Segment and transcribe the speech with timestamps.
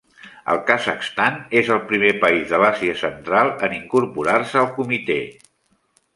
[0.51, 5.21] El Kazakhstan és el primer país de l'Àsia Central en incorporar-se al Comitè.